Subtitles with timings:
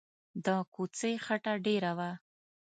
[0.45, 2.09] د کوڅې خټه ډېره وه.